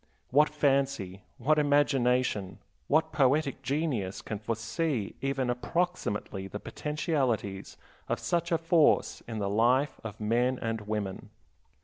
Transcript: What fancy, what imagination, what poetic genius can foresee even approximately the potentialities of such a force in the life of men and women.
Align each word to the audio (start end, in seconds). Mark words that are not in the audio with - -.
What 0.31 0.49
fancy, 0.49 1.21
what 1.37 1.59
imagination, 1.59 2.57
what 2.87 3.11
poetic 3.11 3.61
genius 3.61 4.23
can 4.23 4.39
foresee 4.39 5.13
even 5.21 5.47
approximately 5.51 6.47
the 6.47 6.59
potentialities 6.59 7.77
of 8.09 8.17
such 8.17 8.51
a 8.51 8.57
force 8.57 9.21
in 9.27 9.37
the 9.37 9.47
life 9.47 10.01
of 10.03 10.19
men 10.19 10.57
and 10.59 10.81
women. 10.81 11.29